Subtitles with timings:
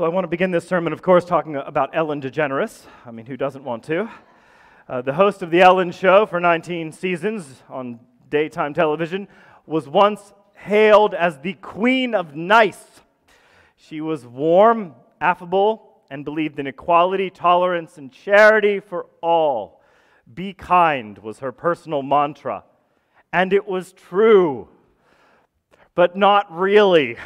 [0.00, 2.86] So, I want to begin this sermon, of course, talking about Ellen DeGeneres.
[3.04, 4.08] I mean, who doesn't want to?
[4.88, 8.00] Uh, the host of The Ellen Show for 19 seasons on
[8.30, 9.28] daytime television
[9.66, 13.02] was once hailed as the Queen of Nice.
[13.76, 19.82] She was warm, affable, and believed in equality, tolerance, and charity for all.
[20.32, 22.64] Be kind was her personal mantra.
[23.34, 24.70] And it was true
[25.94, 27.18] but not really.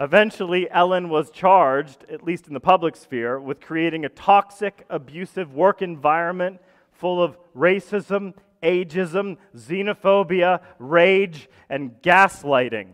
[0.00, 5.54] Eventually, Ellen was charged, at least in the public sphere, with creating a toxic, abusive
[5.54, 6.60] work environment
[6.90, 12.88] full of racism, ageism, xenophobia, rage, and gaslighting.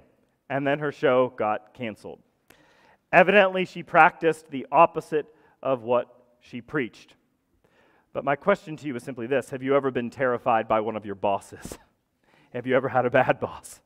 [0.49, 2.21] And then her show got canceled.
[3.13, 5.27] Evidently, she practiced the opposite
[5.63, 7.15] of what she preached.
[8.13, 10.97] But my question to you is simply this Have you ever been terrified by one
[10.97, 11.79] of your bosses?
[12.53, 13.81] Have you ever had a bad boss?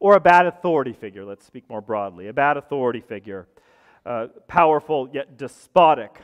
[0.00, 2.26] Or a bad authority figure, let's speak more broadly.
[2.28, 3.46] A bad authority figure,
[4.48, 6.18] powerful yet despotic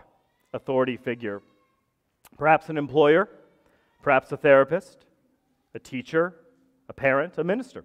[0.53, 1.43] authority figure.
[2.39, 3.29] Perhaps an employer,
[4.03, 5.05] perhaps a therapist,
[5.75, 6.35] a teacher,
[6.89, 7.85] a parent, a minister.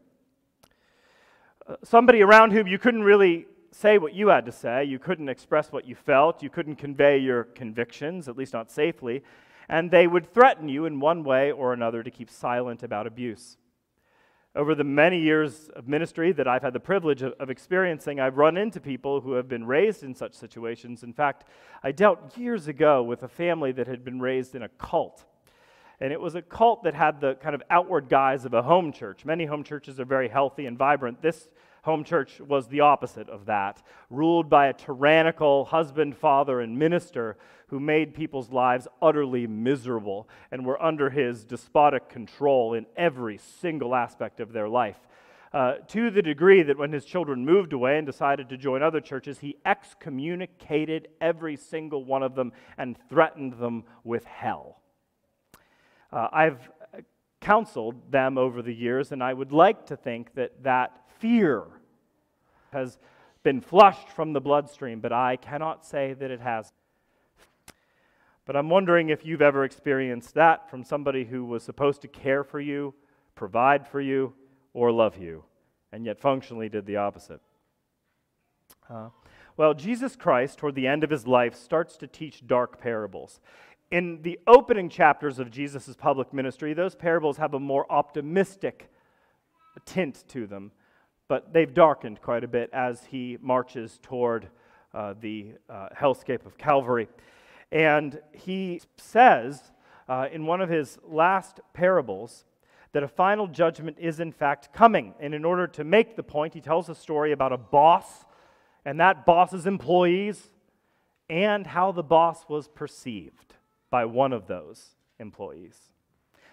[1.67, 5.29] Uh, somebody around whom you couldn't really say what you had to say, you couldn't
[5.29, 9.23] express what you felt, you couldn't convey your convictions, at least not safely,
[9.69, 13.57] and they would threaten you in one way or another to keep silent about abuse.
[14.53, 18.37] Over the many years of ministry that I've had the privilege of, of, experiencing, I've
[18.37, 21.03] run into people who have been raised in such situations.
[21.03, 21.45] In fact,
[21.83, 25.23] I dealt years ago with a family that had been raised in a cult.
[26.01, 28.91] And it was a cult that had the kind of outward guise of a home
[28.91, 29.23] church.
[29.23, 31.21] Many home churches are very healthy and vibrant.
[31.21, 31.47] This
[31.83, 37.37] home church was the opposite of that, ruled by a tyrannical husband, father, and minister
[37.67, 43.95] who made people's lives utterly miserable and were under his despotic control in every single
[43.95, 44.97] aspect of their life.
[45.53, 49.01] Uh, to the degree that when his children moved away and decided to join other
[49.01, 54.79] churches, he excommunicated every single one of them and threatened them with hell.
[56.11, 56.69] Uh, I've
[57.41, 61.63] counseled them over the years, and I would like to think that that fear
[62.73, 62.97] has
[63.43, 66.73] been flushed from the bloodstream, but I cannot say that it has.
[68.45, 72.43] But I'm wondering if you've ever experienced that from somebody who was supposed to care
[72.43, 72.93] for you,
[73.35, 74.33] provide for you,
[74.73, 75.43] or love you,
[75.91, 77.39] and yet functionally did the opposite.
[78.89, 79.09] Uh,
[79.57, 83.39] well, Jesus Christ, toward the end of his life, starts to teach dark parables.
[83.91, 88.89] In the opening chapters of Jesus' public ministry, those parables have a more optimistic
[89.85, 90.71] tint to them
[91.31, 94.49] but they've darkened quite a bit as he marches toward
[94.93, 97.07] uh, the uh, hellscape of Calvary.
[97.71, 99.71] And he says
[100.09, 102.43] uh, in one of his last parables
[102.91, 105.13] that a final judgment is in fact coming.
[105.21, 108.25] And in order to make the point, he tells a story about a boss
[108.83, 110.49] and that boss's employees
[111.29, 113.55] and how the boss was perceived
[113.89, 115.77] by one of those employees.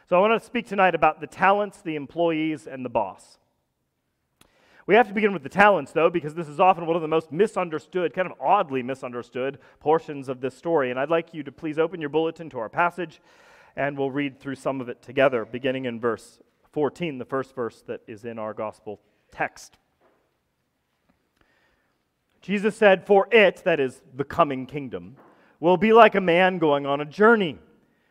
[0.08, 3.38] So I want to speak tonight about the talents, the employees, and the boss.
[4.88, 7.08] We have to begin with the talents, though, because this is often one of the
[7.08, 10.90] most misunderstood, kind of oddly misunderstood portions of this story.
[10.90, 13.20] And I'd like you to please open your bulletin to our passage,
[13.76, 16.38] and we'll read through some of it together, beginning in verse
[16.72, 18.98] 14, the first verse that is in our gospel
[19.30, 19.76] text.
[22.40, 25.16] Jesus said, For it, that is the coming kingdom,
[25.60, 27.58] will be like a man going on a journey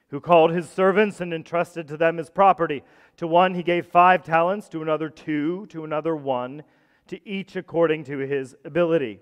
[0.10, 2.84] who called his servants and entrusted to them his property.
[3.18, 6.64] To one he gave five talents, to another two, to another one,
[7.08, 9.20] to each according to his ability.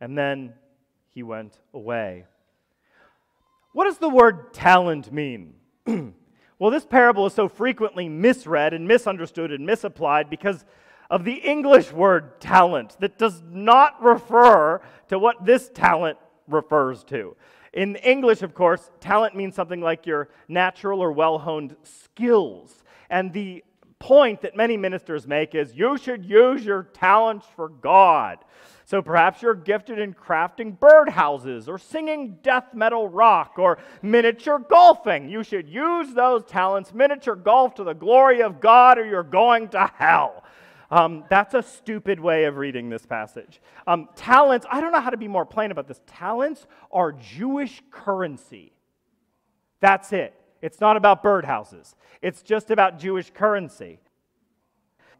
[0.00, 0.54] And then
[1.14, 2.26] he went away.
[3.72, 5.54] What does the word talent mean?
[5.86, 10.64] well, this parable is so frequently misread and misunderstood and misapplied because
[11.10, 16.18] of the English word talent that does not refer to what this talent
[16.48, 17.36] refers to.
[17.76, 22.82] In English, of course, talent means something like your natural or well honed skills.
[23.10, 23.62] And the
[23.98, 28.38] point that many ministers make is you should use your talents for God.
[28.86, 35.28] So perhaps you're gifted in crafting birdhouses or singing death metal rock or miniature golfing.
[35.28, 39.68] You should use those talents, miniature golf, to the glory of God, or you're going
[39.70, 40.44] to hell.
[40.90, 43.60] Um, that's a stupid way of reading this passage.
[43.86, 46.00] Um, talents, I don't know how to be more plain about this.
[46.06, 48.72] Talents are Jewish currency.
[49.80, 50.34] That's it.
[50.62, 54.00] It's not about birdhouses, it's just about Jewish currency.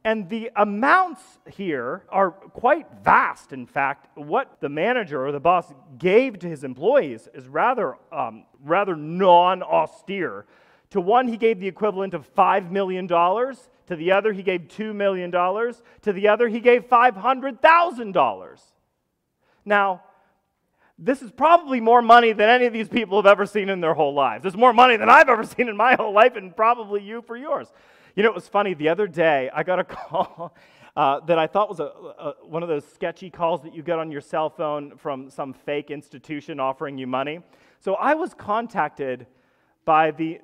[0.05, 4.17] And the amounts here are quite vast, in fact.
[4.17, 9.65] What the manager or the boss gave to his employees is rather, um, rather non
[9.65, 10.47] austere.
[10.91, 13.09] To one, he gave the equivalent of $5 million.
[13.09, 15.31] To the other, he gave $2 million.
[15.31, 18.61] To the other, he gave $500,000.
[19.65, 20.03] Now,
[20.99, 23.95] this is probably more money than any of these people have ever seen in their
[23.95, 24.47] whole lives.
[24.47, 27.37] It's more money than I've ever seen in my whole life, and probably you for
[27.37, 27.71] yours.
[28.15, 28.73] You know, it was funny.
[28.75, 30.55] The other day, I got a call
[30.97, 33.99] uh, that I thought was a, a, one of those sketchy calls that you get
[33.99, 37.41] on your cell phone from some fake institution offering you money.
[37.81, 39.27] So I was contacted
[39.85, 40.41] by the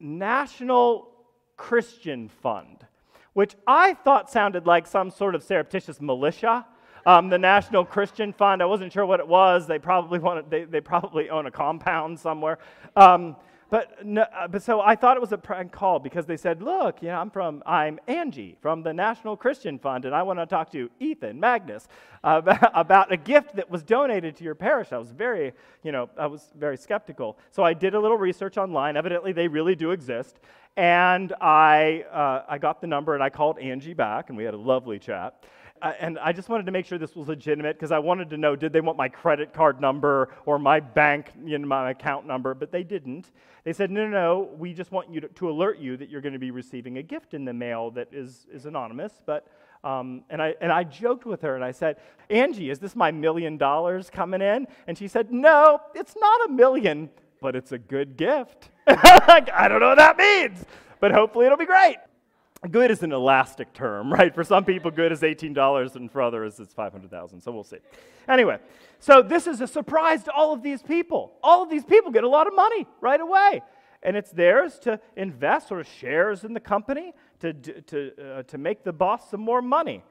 [0.00, 1.10] National
[1.56, 2.86] Christian Fund,
[3.32, 6.66] which I thought sounded like some sort of surreptitious militia.
[7.06, 8.62] Um, the National Christian Fund.
[8.62, 9.66] I wasn't sure what it was.
[9.66, 12.58] They probably wanted, they, they probably own a compound somewhere.
[12.96, 13.36] Um,
[13.70, 16.62] but, no, uh, but so I thought it was a prank call because they said,
[16.62, 20.38] look, you know, I'm from, I'm Angie from the National Christian Fund, and I want
[20.38, 21.86] to talk to Ethan Magness
[22.24, 22.40] uh,
[22.74, 24.92] about a gift that was donated to your parish.
[24.92, 27.38] I was very, you know, I was very skeptical.
[27.50, 28.96] So I did a little research online.
[28.96, 30.40] Evidently, they really do exist.
[30.76, 34.54] And I, uh, I got the number and I called Angie back, and we had
[34.54, 35.44] a lovely chat.
[35.82, 38.56] And I just wanted to make sure this was legitimate because I wanted to know
[38.56, 42.54] did they want my credit card number or my bank, you know, my account number,
[42.54, 43.30] but they didn't.
[43.64, 46.20] They said, no, no, no, we just want you to, to alert you that you're
[46.20, 49.12] going to be receiving a gift in the mail that is, is anonymous.
[49.26, 49.46] But,
[49.84, 51.96] um, and, I, and I joked with her and I said,
[52.30, 54.66] Angie, is this my million dollars coming in?
[54.86, 57.10] And she said, no, it's not a million,
[57.40, 58.70] but it's a good gift.
[58.86, 60.64] I don't know what that means,
[60.98, 61.98] but hopefully it'll be great
[62.70, 64.34] good is an elastic term, right?
[64.34, 67.40] For some people, good is $18, and for others, it's 500,000.
[67.40, 67.78] So we'll see.
[68.28, 68.58] Anyway,
[68.98, 71.32] so this is a surprise to all of these people.
[71.42, 73.62] All of these people get a lot of money right away.
[74.02, 78.84] And it's theirs to invest or shares in the company to, to, uh, to make
[78.84, 80.04] the boss some more money.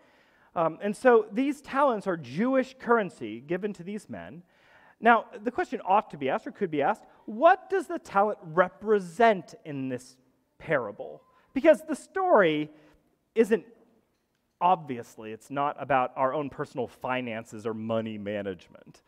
[0.56, 4.44] Um, and so these talents are Jewish currency given to these men.
[5.00, 8.40] Now, the question ought to be asked, or could be asked, what does the talent
[8.42, 10.18] represent in this
[10.58, 11.22] parable?
[11.58, 12.70] Because the story
[13.34, 13.66] isn't
[14.62, 19.02] obviously, it's not about our own personal finances or money management.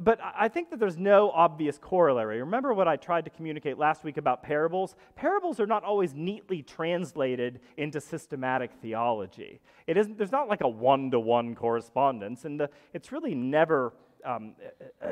[0.00, 2.40] But I think that there's no obvious corollary.
[2.40, 4.96] Remember what I tried to communicate last week about parables?
[5.16, 9.60] Parables are not always neatly translated into systematic theology.
[9.86, 13.92] It isn't, there's not like a one to one correspondence, and the, it's really never
[14.24, 14.54] um,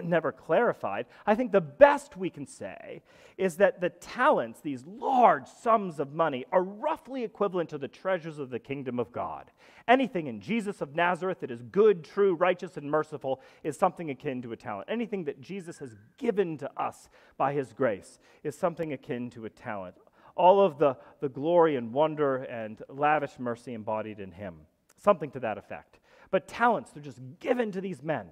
[0.03, 1.07] never clarified.
[1.27, 3.03] I think the best we can say
[3.37, 8.39] is that the talents, these large sums of money, are roughly equivalent to the treasures
[8.39, 9.51] of the kingdom of God.
[9.87, 14.43] Anything in Jesus of Nazareth that is good, true, righteous, and merciful is something akin
[14.43, 14.89] to a talent.
[14.91, 19.51] Anything that Jesus has given to us by his grace is something akin to a
[19.51, 19.95] talent.
[20.35, 24.61] All of the, the glory and wonder and lavish mercy embodied in him.
[24.97, 26.01] Something to that effect.
[26.31, 28.29] But talents, they're just given to these men.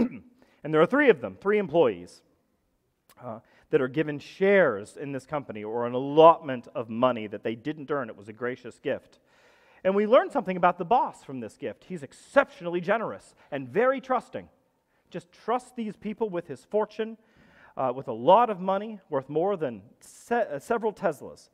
[0.64, 2.22] and there are three of them, three employees,
[3.22, 7.54] uh, that are given shares in this company or an allotment of money that they
[7.54, 8.08] didn't earn.
[8.08, 9.20] It was a gracious gift.
[9.84, 11.84] And we learn something about the boss from this gift.
[11.84, 14.48] He's exceptionally generous and very trusting.
[15.10, 17.16] Just trusts these people with his fortune,
[17.76, 21.48] uh, with a lot of money, worth more than se- uh, several Teslas.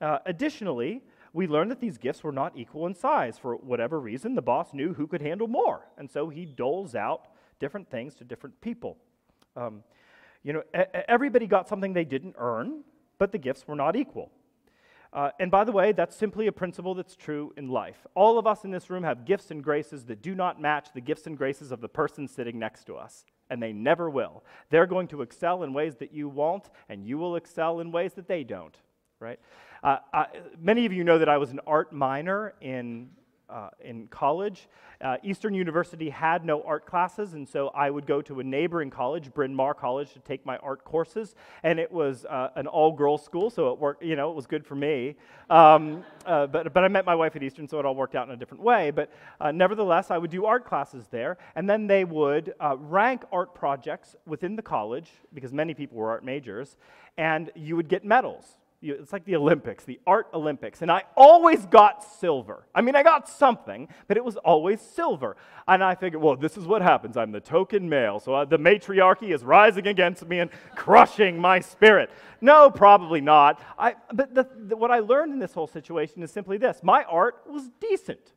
[0.00, 3.38] Uh, additionally, we learn that these gifts were not equal in size.
[3.38, 5.86] For whatever reason, the boss knew who could handle more.
[5.96, 7.28] And so he doles out
[7.60, 8.96] different things to different people.
[9.54, 9.84] Um,
[10.42, 10.62] you know,
[11.08, 12.82] everybody got something they didn't earn,
[13.18, 14.32] but the gifts were not equal.
[15.12, 18.06] Uh, and by the way, that's simply a principle that's true in life.
[18.14, 21.00] All of us in this room have gifts and graces that do not match the
[21.00, 24.44] gifts and graces of the person sitting next to us, and they never will.
[24.70, 28.14] They're going to excel in ways that you won't, and you will excel in ways
[28.14, 28.76] that they don't,
[29.18, 29.40] right?
[29.82, 30.26] Uh, I,
[30.60, 33.10] many of you know that I was an art minor in
[33.50, 34.68] uh, in college.
[35.02, 38.90] Uh, Eastern University had no art classes, and so I would go to a neighboring
[38.90, 41.34] college, Bryn Mawr College, to take my art courses.
[41.62, 44.02] And it was uh, an all-girls school, so it worked.
[44.02, 45.16] You know, it was good for me.
[45.48, 48.28] Um, uh, but but I met my wife at Eastern, so it all worked out
[48.28, 48.90] in a different way.
[48.90, 53.24] But uh, nevertheless, I would do art classes there, and then they would uh, rank
[53.32, 56.76] art projects within the college because many people were art majors,
[57.16, 60.80] and you would get medals It's like the Olympics, the art Olympics.
[60.80, 62.66] And I always got silver.
[62.74, 65.36] I mean, I got something, but it was always silver.
[65.68, 67.18] And I figured, well, this is what happens.
[67.18, 68.20] I'm the token male.
[68.20, 72.10] So the matriarchy is rising against me and crushing my spirit.
[72.40, 73.62] No, probably not.
[73.78, 77.04] I, but the, the, what I learned in this whole situation is simply this my
[77.04, 78.32] art was decent.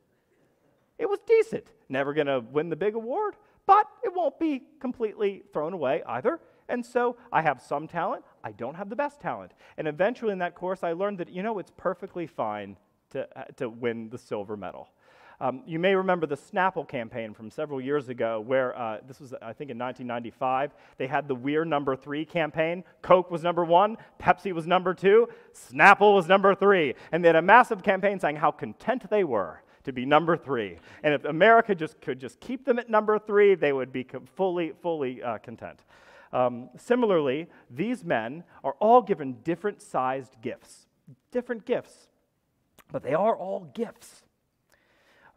[0.99, 1.67] It was decent.
[1.87, 3.35] Never going to win the big award,
[3.65, 6.41] but it won't be completely thrown away either.
[6.69, 8.23] And so I have some talent.
[8.43, 9.53] I don't have the best talent.
[9.77, 12.77] And eventually in that course, I learned that, you know, it's perfectly fine
[13.11, 14.89] to, uh, to win the silver medal.
[15.39, 19.33] Um, you may remember the Snapple campaign from several years ago, where uh, this was,
[19.33, 20.73] I think, in 1995.
[20.97, 22.83] They had the We're Number Three campaign.
[23.01, 26.93] Coke was number one, Pepsi was number two, Snapple was number three.
[27.11, 30.77] And they had a massive campaign saying how content they were to be number three.
[31.03, 34.71] And if America just could just keep them at number three, they would be fully,
[34.81, 35.79] fully uh, content.
[36.33, 40.87] Um, similarly, these men are all given different sized gifts,
[41.31, 42.09] different gifts,
[42.91, 44.23] but they are all gifts.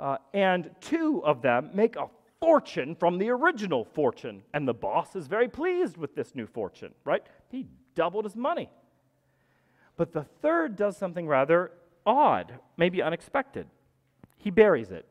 [0.01, 2.09] Uh, and two of them make a
[2.41, 4.43] fortune from the original fortune.
[4.53, 7.23] And the boss is very pleased with this new fortune, right?
[7.51, 8.71] He doubled his money.
[9.97, 11.73] But the third does something rather
[12.05, 13.67] odd, maybe unexpected.
[14.37, 15.07] He buries it.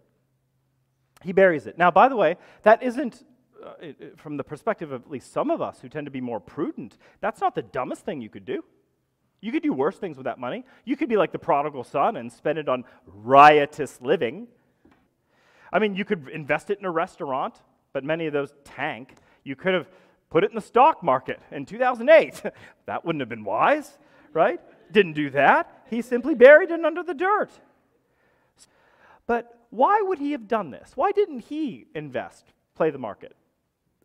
[1.24, 1.78] He buries it.
[1.78, 3.24] Now, by the way, that isn't,
[3.64, 6.12] uh, it- it- from the perspective of at least some of us who tend to
[6.12, 8.64] be more prudent, that's not the dumbest thing you could do.
[9.42, 10.66] You could do worse things with that money.
[10.86, 14.48] You could be like the prodigal son and spend it on riotous living.
[15.72, 17.62] I mean, you could invest it in a restaurant,
[17.94, 19.16] but many of those tank.
[19.44, 19.88] You could have
[20.30, 22.42] put it in the stock market in 2008.
[22.86, 23.98] that wouldn't have been wise,
[24.34, 24.60] right?
[24.92, 25.84] Didn't do that.
[25.90, 27.52] He simply buried it under the dirt.
[29.28, 30.92] But why would he have done this?
[30.96, 33.36] Why didn't he invest, play the market,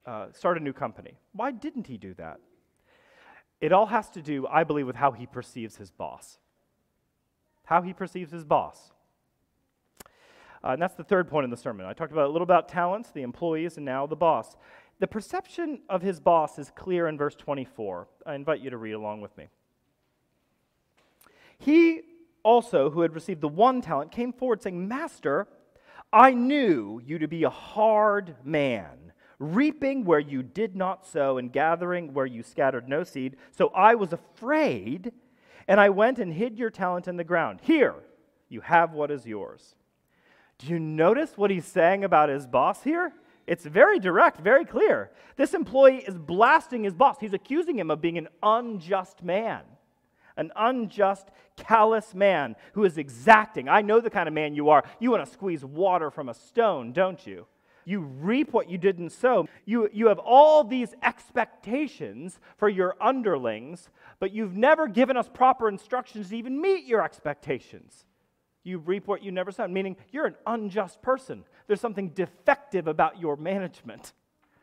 [0.07, 1.19] uh, start a new company?
[1.33, 2.39] Why didn't he do that?
[3.61, 6.39] It all has to do, I believe, with how he perceives his boss.
[7.65, 8.93] How he perceives his boss.
[10.63, 11.87] Uh, and that's the third point in the sermon.
[11.87, 14.57] I talked about a little about talents, the employees, and now the boss.
[14.99, 18.09] The perception of his boss is clear in verse 24.
[18.27, 19.49] I invite you to read along with me.
[21.59, 22.03] He
[22.43, 25.47] also, who had received the one talent, came forward saying, Master,
[26.13, 29.10] I knew you to be a hard man,
[29.41, 33.37] reaping where you did not sow and gathering where you scattered no seed.
[33.51, 35.13] So I was afraid,
[35.67, 37.61] and I went and hid your talent in the ground.
[37.63, 37.95] Here,
[38.49, 39.75] you have what is yours.
[40.59, 43.15] Do you notice what he's saying about his boss here?
[43.47, 45.11] It's very direct, very clear.
[45.37, 47.17] This employee is blasting his boss.
[47.19, 49.63] He's accusing him of being an unjust man,
[50.37, 53.69] an unjust, callous man who is exacting.
[53.71, 54.85] I know the kind of man you are.
[54.99, 57.47] You want to squeeze water from a stone, don't you?
[57.91, 59.49] You reap what you didn't sow.
[59.65, 63.89] You, you have all these expectations for your underlings,
[64.21, 68.07] but you've never given us proper instructions to even meet your expectations.
[68.63, 71.43] You reap what you never sowed, meaning you're an unjust person.
[71.67, 74.13] There's something defective about your management.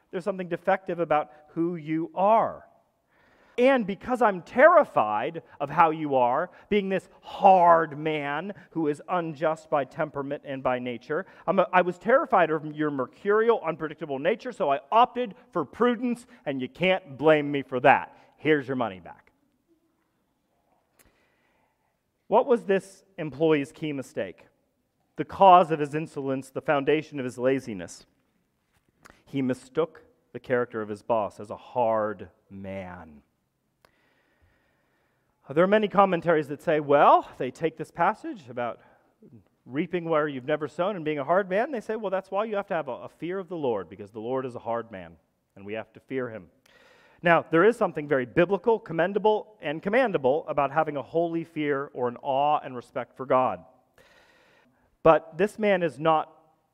[0.10, 2.63] There's something defective about who you are.
[3.57, 9.71] And because I'm terrified of how you are, being this hard man who is unjust
[9.71, 14.71] by temperament and by nature, a, I was terrified of your mercurial, unpredictable nature, so
[14.71, 18.15] I opted for prudence, and you can't blame me for that.
[18.37, 19.31] Here's your money back.
[22.27, 24.45] What was this employee's key mistake?
[25.15, 28.05] The cause of his insolence, the foundation of his laziness.
[29.25, 33.23] He mistook the character of his boss as a hard man.
[35.49, 38.81] There are many commentaries that say, well, they take this passage about
[39.65, 41.71] reaping where you've never sown and being a hard man.
[41.71, 43.89] They say, well, that's why you have to have a, a fear of the Lord,
[43.89, 45.13] because the Lord is a hard man,
[45.55, 46.47] and we have to fear him.
[47.21, 52.09] Now, there is something very biblical, commendable, and commandable about having a holy fear or
[52.09, 53.63] an awe and respect for God.
[55.01, 56.29] But this man is not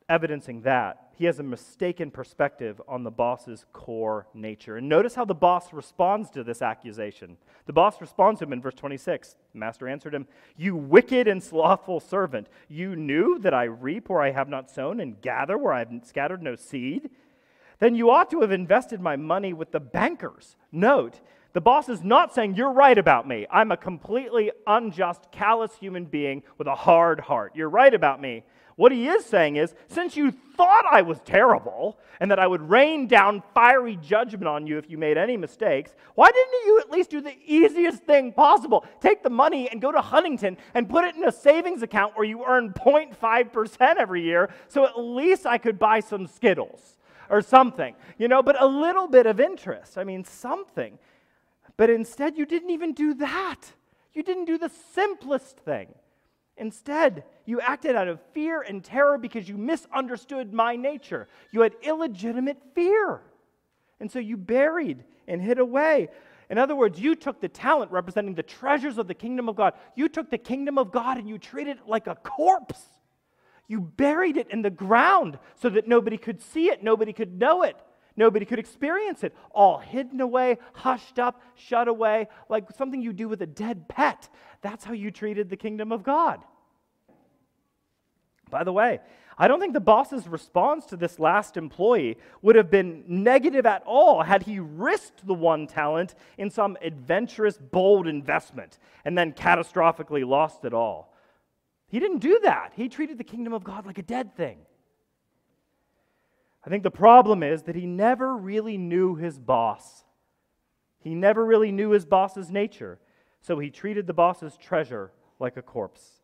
[0.10, 1.03] evidencing that.
[1.16, 4.78] He has a mistaken perspective on the boss's core nature.
[4.78, 7.38] And notice how the boss responds to this accusation.
[7.68, 9.36] The boss responds to him in verse 26.
[9.54, 10.28] The master answered him,
[10.58, 15.00] You wicked and slothful servant, you knew that I reap where I have not sown
[15.00, 17.12] and gather where I have scattered no seed?
[17.78, 20.56] Then you ought to have invested my money with the bankers.
[20.72, 21.20] Note,
[21.54, 23.46] the boss is not saying, You're right about me.
[23.52, 27.56] I'm a completely unjust, callous human being with a hard heart.
[27.56, 28.44] You're right about me.
[28.76, 32.62] What he is saying is, since you thought I was terrible and that I would
[32.62, 36.92] rain down fiery judgment on you if you made any mistakes, why didn't you at
[36.92, 38.86] least do the easiest thing possible?
[39.00, 42.26] Take the money and go to Huntington and put it in a savings account where
[42.26, 46.98] you earn 0.5% every year so at least I could buy some Skittles
[47.30, 49.98] or something, you know, but a little bit of interest.
[49.98, 50.98] I mean, something.
[51.78, 53.74] But instead, you didn't even do that.
[54.14, 55.94] You didn't do the simplest thing.
[56.58, 61.28] Instead, you acted out of fear and terror because you misunderstood my nature.
[61.52, 63.22] You had illegitimate fear.
[64.00, 66.10] And so you buried and hid away.
[66.50, 69.74] In other words, you took the talent representing the treasures of the kingdom of God.
[69.96, 72.82] You took the kingdom of God and you treated it like a corpse.
[73.68, 77.64] You buried it in the ground so that nobody could see it, nobody could know
[77.64, 77.78] it,
[78.16, 79.36] nobody could experience it.
[79.52, 84.30] All hidden away, hushed up, shut away, like something you do with a dead pet.
[84.62, 86.44] That's how you treated the kingdom of God.
[88.50, 89.00] By the way,
[89.38, 93.84] I don't think the boss's response to this last employee would have been negative at
[93.86, 100.28] all had he risked the one talent in some adventurous, bold investment and then catastrophically
[100.28, 101.14] lost it all.
[101.88, 102.74] He didn't do that.
[102.76, 104.60] He treated the kingdom of God like a dead thing.
[106.66, 110.06] I think the problem is that he never really knew his boss.
[111.00, 113.00] He never really knew his boss's nature,
[113.42, 116.22] so he treated the boss's treasure like a corpse.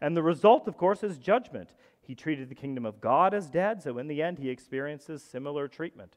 [0.00, 1.70] And the result, of course, is judgment.
[2.00, 5.66] He treated the kingdom of God as dead, so in the end, he experiences similar
[5.68, 6.16] treatment.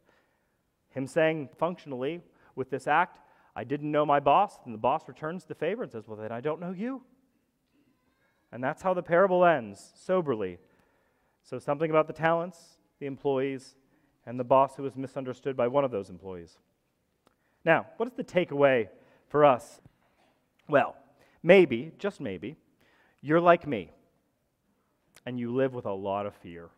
[0.90, 2.22] Him saying functionally
[2.56, 3.20] with this act,
[3.56, 6.32] I didn't know my boss, and the boss returns the favor and says, Well, then
[6.32, 7.04] I don't know you.
[8.52, 10.58] And that's how the parable ends, soberly.
[11.44, 13.76] So, something about the talents, the employees,
[14.28, 16.58] and the boss who was misunderstood by one of those employees.
[17.66, 18.90] Now, what is the takeaway
[19.28, 19.82] for us?
[20.70, 20.96] Well,
[21.42, 22.56] maybe, just maybe,
[23.20, 23.92] you're like me,
[25.26, 26.70] and you live with a lot of fear.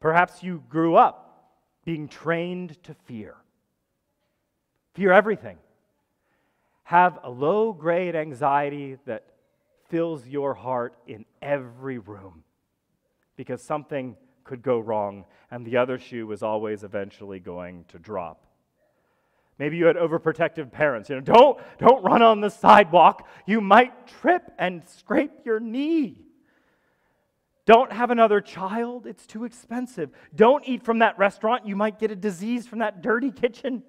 [0.00, 1.52] Perhaps you grew up
[1.84, 3.34] being trained to fear.
[4.94, 5.58] Fear everything.
[6.84, 9.26] Have a low grade anxiety that
[9.90, 12.44] fills your heart in every room
[13.36, 18.46] because something could go wrong and the other shoe was always eventually going to drop.
[19.58, 21.08] Maybe you had overprotective parents.
[21.08, 23.28] You know, don't, don't run on the sidewalk.
[23.46, 26.22] You might trip and scrape your knee.
[27.64, 29.06] Don't have another child.
[29.06, 30.10] It's too expensive.
[30.34, 31.66] Don't eat from that restaurant.
[31.66, 33.84] You might get a disease from that dirty kitchen.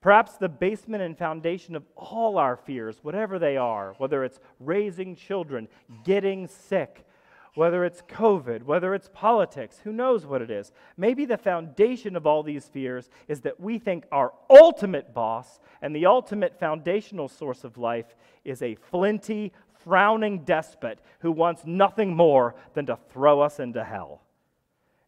[0.00, 5.14] Perhaps the basement and foundation of all our fears, whatever they are, whether it's raising
[5.14, 5.68] children,
[6.04, 7.06] getting sick,
[7.54, 10.72] whether it's COVID, whether it's politics, who knows what it is.
[10.96, 15.94] Maybe the foundation of all these fears is that we think our ultimate boss and
[15.94, 19.52] the ultimate foundational source of life is a flinty,
[19.84, 24.22] frowning despot who wants nothing more than to throw us into hell.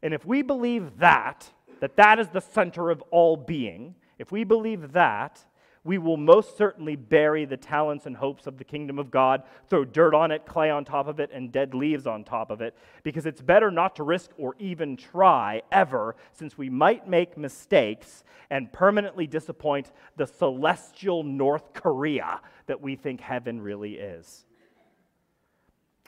[0.03, 1.51] And if we believe that,
[1.81, 5.45] that that is the center of all being, if we believe that,
[5.85, 9.85] we will most certainly bury the talents and hopes of the kingdom of God, throw
[9.85, 12.77] dirt on it, clay on top of it, and dead leaves on top of it,
[13.03, 18.23] because it's better not to risk or even try ever, since we might make mistakes
[18.49, 24.45] and permanently disappoint the celestial North Korea that we think heaven really is.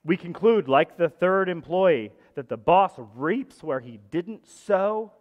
[0.04, 5.12] We conclude, like the third employee, that the boss reaps where he didn't sow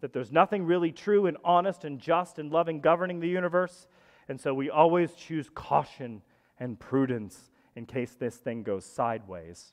[0.00, 3.86] that there's nothing really true and honest and just and loving governing the universe.
[4.28, 6.22] And so we always choose caution
[6.60, 9.72] and prudence in case this thing goes sideways.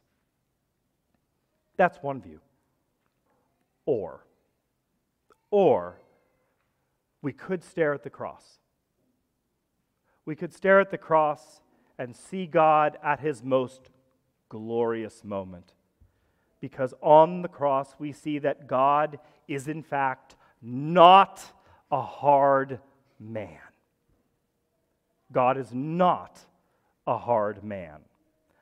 [1.77, 2.39] That's one view.
[3.85, 4.25] Or,
[5.51, 5.99] or
[7.21, 8.59] we could stare at the cross.
[10.25, 11.61] We could stare at the cross
[11.99, 13.91] and see God at his most
[14.49, 15.74] glorious moment
[16.59, 21.43] because on the cross we see that God is, in fact, not
[21.91, 22.79] a hard
[23.19, 23.59] man.
[25.31, 26.39] God is not
[27.05, 27.99] a hard man,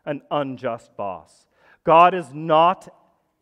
[0.05, 1.47] an unjust boss.
[1.83, 2.93] God is not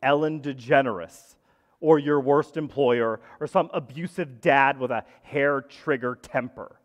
[0.02, 1.36] Ellen DeGeneres
[1.80, 6.76] or your worst employer or some abusive dad with a hair trigger temper.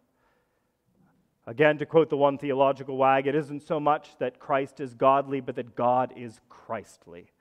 [1.46, 5.40] Again, to quote the one theological wag, it isn't so much that Christ is godly,
[5.40, 7.32] but that God is Christly.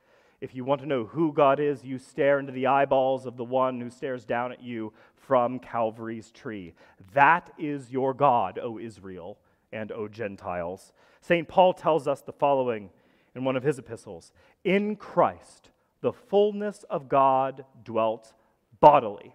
[0.40, 3.44] If you want to know who God is, you stare into the eyeballs of the
[3.44, 6.75] one who stares down at you from Calvary's tree.
[7.14, 9.38] That is your God, O Israel
[9.72, 10.92] and O Gentiles.
[11.20, 11.49] St.
[11.49, 12.90] Paul tells us the following
[13.35, 14.33] in one of his epistles
[14.64, 15.70] In Christ,
[16.01, 18.33] the fullness of God dwelt
[18.81, 19.35] bodily.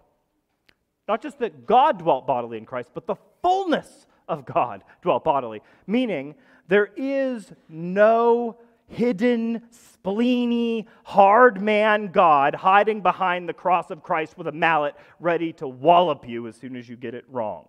[1.08, 5.62] Not just that God dwelt bodily in Christ, but the fullness of God dwelt bodily,
[5.86, 6.34] meaning
[6.68, 8.56] there is no
[8.92, 15.52] hidden, spleeny, hard man God hiding behind the cross of Christ with a mallet ready
[15.54, 17.68] to wallop you as soon as you get it wrong.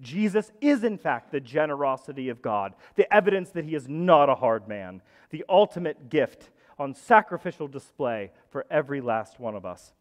[0.00, 4.34] Jesus is, in fact, the generosity of God, the evidence that he is not a
[4.34, 9.92] hard man, the ultimate gift on sacrificial display for every last one of us.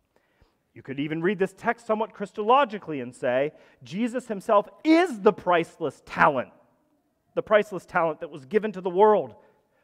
[0.73, 3.51] You could even read this text somewhat Christologically and say,
[3.83, 6.49] Jesus himself is the priceless talent
[7.35, 9.35] the priceless talent that was given to the world.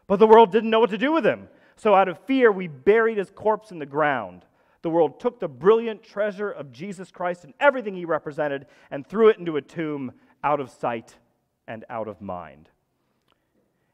[0.10, 1.48] But the world didn't know what to do with him.
[1.76, 4.44] So, out of fear, we buried his corpse in the ground.
[4.82, 9.30] The world took the brilliant treasure of Jesus Christ and everything he represented and threw
[9.30, 11.16] it into a tomb out of sight
[11.68, 12.70] and out of mind.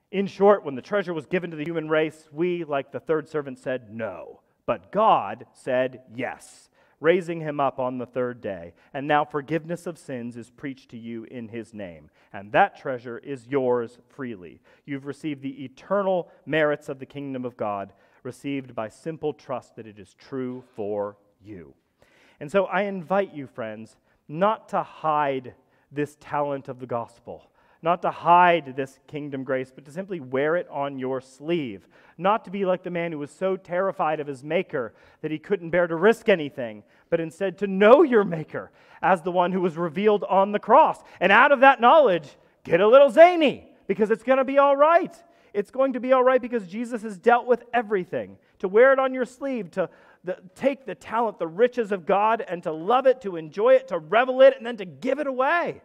[0.09, 3.27] In short, when the treasure was given to the human race, we, like the third
[3.27, 4.39] servant, said no.
[4.65, 8.73] But God said yes, raising him up on the third day.
[8.93, 12.09] And now forgiveness of sins is preached to you in his name.
[12.33, 14.61] And that treasure is yours freely.
[14.85, 19.87] You've received the eternal merits of the kingdom of God, received by simple trust that
[19.87, 21.73] it is true for you.
[22.39, 25.53] And so I invite you, friends, not to hide
[25.91, 27.49] this talent of the gospel
[27.85, 31.87] not to hide this kingdom grace, but to simply wear it on your sleeve.
[32.17, 35.37] Not to be like the man who was so terrified of his maker that he
[35.37, 38.71] couldn't bear to risk anything, but instead to know your maker
[39.03, 40.99] as the one who was revealed on the cross.
[41.19, 42.27] And out of that knowledge,
[42.63, 45.15] get a little zany because it's going to be all right.
[45.53, 48.37] It's going to be all right because Jesus has dealt with everything.
[48.59, 49.91] To wear it on your sleeve, to
[50.23, 53.89] the, take the talent, the riches of God, and to love it, to enjoy it,
[53.89, 55.81] to revel it, and then to give it away.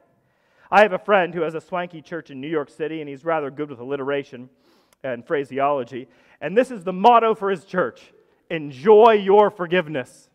[0.70, 3.24] I have a friend who has a swanky church in New York City, and he's
[3.24, 4.48] rather good with alliteration
[5.02, 6.06] and phraseology.
[6.40, 8.12] And this is the motto for his church
[8.50, 10.28] enjoy your forgiveness.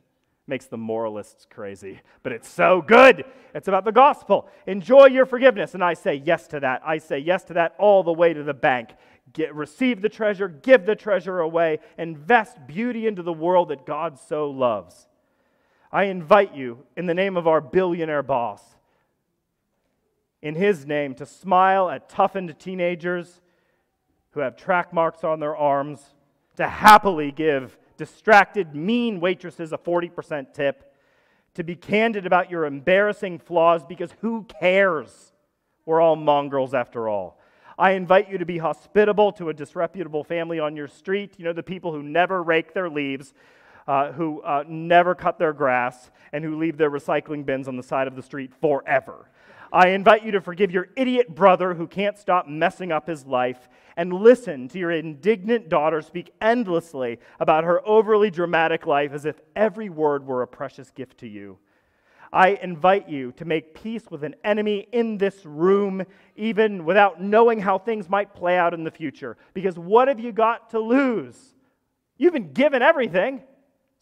[0.48, 3.26] Makes the moralists crazy, but it's so good.
[3.56, 4.48] It's about the gospel.
[4.68, 5.74] Enjoy your forgiveness.
[5.74, 6.84] And I say yes to that.
[6.86, 8.92] I say yes to that all the way to the bank.
[9.34, 14.20] Get, receive the treasure, give the treasure away, invest beauty into the world that God
[14.20, 15.08] so loves.
[15.92, 18.62] I invite you, in the name of our billionaire boss,
[20.46, 23.42] in His name to smile at toughened teenagers
[24.30, 26.14] who have track marks on their arms,
[26.58, 30.94] to happily give distracted, mean waitresses a 40% tip,
[31.56, 35.34] to be candid about your embarrassing flaws because who cares?
[35.84, 37.40] We're all mongrels after all.
[37.80, 41.40] I invite you to be hospitable to a disreputable family on your street.
[41.40, 43.34] You know, the people who never rake their leaves,
[43.88, 47.84] uh, who uh, never cut their grass, and who leave their recycling bins on the
[47.84, 49.28] side of the street forever.
[49.76, 53.68] I invite you to forgive your idiot brother who can't stop messing up his life
[53.98, 59.42] and listen to your indignant daughter speak endlessly about her overly dramatic life as if
[59.54, 61.58] every word were a precious gift to you.
[62.32, 66.06] I invite you to make peace with an enemy in this room,
[66.38, 69.36] even without knowing how things might play out in the future.
[69.54, 71.54] Because what have you got to lose?
[72.18, 73.44] You've been given everything,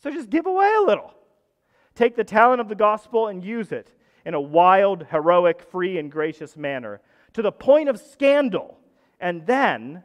[0.03, 1.15] so just give away a little.
[1.95, 3.91] Take the talent of the gospel and use it
[4.25, 7.01] in a wild, heroic, free, and gracious manner
[7.33, 8.79] to the point of scandal.
[9.19, 10.03] And then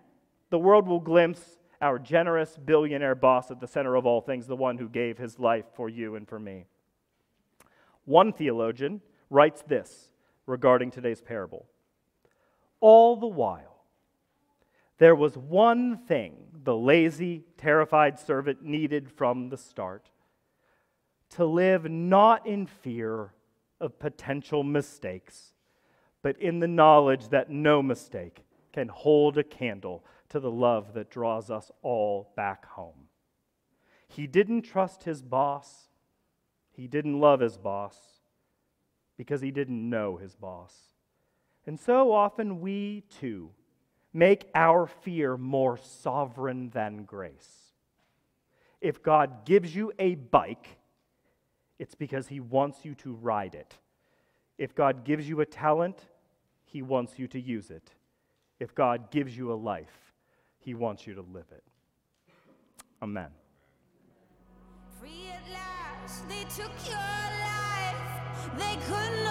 [0.51, 4.57] the world will glimpse our generous billionaire boss at the center of all things, the
[4.57, 6.67] one who gave his life for you and for me.
[8.05, 9.01] One theologian
[9.31, 10.09] writes this
[10.47, 11.67] regarding today's parable
[12.81, 13.85] All the while,
[14.99, 20.11] there was one thing the lazy, terrified servant needed from the start
[21.31, 23.33] to live not in fear
[23.81, 25.53] of potential mistakes,
[26.23, 31.11] but in the knowledge that no mistake can hold a candle to the love that
[31.11, 33.09] draws us all back home.
[34.09, 35.89] He didn't trust his boss.
[36.71, 37.97] He didn't love his boss
[39.17, 40.75] because he didn't know his boss.
[41.67, 43.51] And so often we too
[44.13, 47.73] make our fear more sovereign than grace.
[48.81, 50.79] If God gives you a bike,
[51.79, 53.75] it's because He wants you to ride it.
[54.59, 56.07] If God gives you a talent,
[56.65, 57.93] He wants you to use it.
[58.59, 60.13] If God gives you a life,
[60.59, 61.63] He wants you to live it.
[63.03, 63.29] Amen.
[65.01, 67.59] Free at last, they took your life.
[68.57, 69.28] They could not